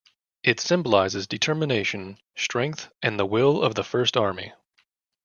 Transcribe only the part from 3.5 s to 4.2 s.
of the First